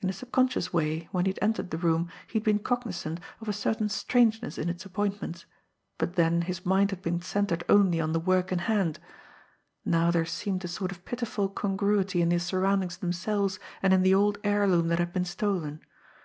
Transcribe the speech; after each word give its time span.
In 0.00 0.08
a 0.08 0.12
subconscious 0.12 0.72
way, 0.72 1.08
when 1.12 1.26
he 1.26 1.30
had 1.30 1.38
entered 1.40 1.70
the 1.70 1.76
room, 1.78 2.10
he 2.26 2.40
had 2.40 2.42
been 2.42 2.58
cognisant 2.58 3.20
of 3.40 3.48
a 3.48 3.52
certain 3.52 3.88
strangeness 3.88 4.58
in 4.58 4.68
its 4.68 4.84
appointments, 4.84 5.46
but 5.96 6.16
then 6.16 6.42
his 6.42 6.66
mind 6.66 6.90
had 6.90 7.02
been 7.02 7.20
centred 7.20 7.62
only 7.68 8.00
on 8.00 8.10
the 8.12 8.18
work 8.18 8.50
in 8.50 8.58
hand; 8.58 8.98
now 9.84 10.10
there 10.10 10.26
seemed 10.26 10.64
a 10.64 10.66
sort 10.66 10.90
of 10.90 11.04
pitiful 11.04 11.48
congruity 11.48 12.20
in 12.20 12.30
the 12.30 12.40
surroundings 12.40 12.96
themselves 12.96 13.60
and 13.80 13.92
in 13.94 14.02
the 14.02 14.12
old 14.12 14.38
heirloom 14.42 14.88
that 14.88 14.98
had 14.98 15.12
been 15.12 15.24
stolen. 15.24 15.80